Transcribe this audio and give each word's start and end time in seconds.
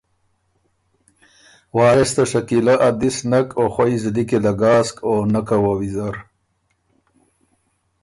وارث 1.77 2.09
ته 2.15 2.23
شکیله 2.31 2.75
ا 2.87 2.89
دِس 2.99 3.17
نک 3.31 3.47
او 3.59 3.63
خوئ 3.73 3.93
زلی 4.01 4.23
کی 4.29 4.37
له 4.43 4.51
ګاسک 4.61 4.95
او 5.07 5.13
نکه 5.33 5.57
وه 5.63 5.73
ویزر 5.79 6.15